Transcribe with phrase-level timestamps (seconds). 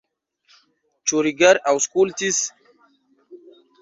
[1.11, 2.41] Ĉu Rigar aŭskultis?